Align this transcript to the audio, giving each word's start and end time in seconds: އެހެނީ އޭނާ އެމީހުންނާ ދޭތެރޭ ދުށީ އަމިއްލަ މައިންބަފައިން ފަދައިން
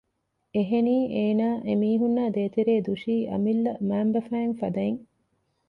އެހެނީ 0.55 0.95
އޭނާ 1.15 1.47
އެމީހުންނާ 1.67 2.23
ދޭތެރޭ 2.35 2.73
ދުށީ 2.87 3.15
އަމިއްލަ 3.31 3.71
މައިންބަފައިން 3.89 4.55
ފަދައިން 4.59 4.99